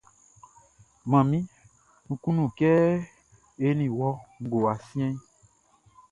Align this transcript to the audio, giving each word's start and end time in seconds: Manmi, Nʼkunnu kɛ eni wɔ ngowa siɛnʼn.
Manmi, 1.09 1.39
Nʼkunnu 2.09 2.43
kɛ 2.57 2.69
eni 3.67 3.85
wɔ 3.97 4.09
ngowa 4.43 4.71
siɛnʼn. 4.87 5.15